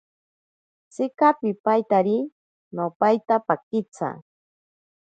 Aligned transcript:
Tsika 0.91 1.27
pipaitari. 1.39 2.17
No 2.75 2.83
paita 2.99 3.35
pakitsa. 3.47 4.09